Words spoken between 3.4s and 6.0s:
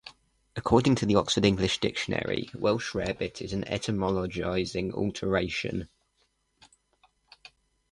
an "etymologizing alteration.